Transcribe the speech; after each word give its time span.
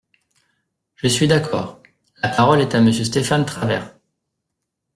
Je 0.95 1.07
suis 1.07 1.27
d’accord! 1.27 1.83
La 2.23 2.29
parole 2.29 2.61
est 2.61 2.73
à 2.73 2.81
Monsieur 2.81 3.03
Stéphane 3.03 3.45
Travert. 3.45 3.93